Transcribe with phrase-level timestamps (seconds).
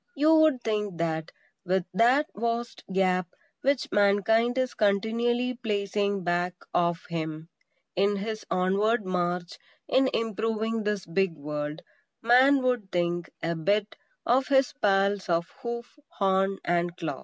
[0.15, 1.31] You would think that,
[1.63, 3.27] with that vast gap
[3.61, 7.49] which Mankind is continually placing back of him
[7.95, 11.83] in his onward march in improving this big world,
[12.23, 13.95] Man would think, a bit,
[14.25, 17.19] of his pals of hoof, horn and claw.